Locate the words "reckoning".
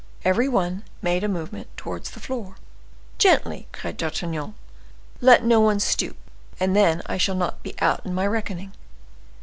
8.25-8.71